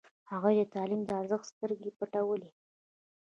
هغوی 0.31 0.53
د 0.57 0.61
تعلیم 0.75 1.01
د 1.05 1.09
ارزښت 1.19 1.45
سترګې 1.53 1.89
پټولې. 1.97 2.49